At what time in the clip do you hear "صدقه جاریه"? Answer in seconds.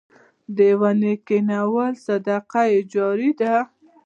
2.05-3.33